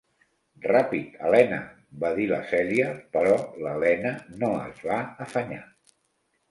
"Ràpid, 0.69 1.19
Helena", 1.25 1.59
va 2.05 2.11
dir 2.21 2.25
la 2.33 2.39
Celia. 2.53 2.89
Però 3.19 3.37
l'Helena 3.67 4.17
no 4.43 4.53
es 4.67 4.83
va 4.91 5.01
afanyar. 5.29 5.63